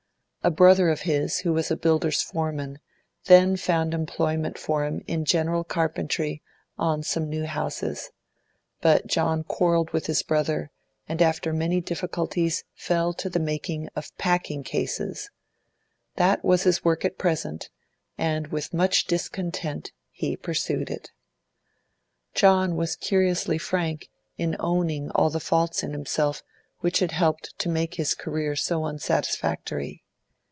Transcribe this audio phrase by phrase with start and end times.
[0.43, 2.79] A brother of his, who was a builder's foreman,
[3.25, 6.41] then found employment for him in general carpentry
[6.79, 8.09] on some new houses;
[8.81, 10.71] but John quarrelled with his brother,
[11.07, 15.29] and after many difficulties fell to the making of packing cases;
[16.15, 17.69] that was his work at present,
[18.17, 21.11] and with much discontent he pursued it.
[22.33, 24.09] John was curiously frank
[24.39, 26.41] in owning all the faults in himself
[26.79, 30.03] which had helped to make his career so unsatisfactory.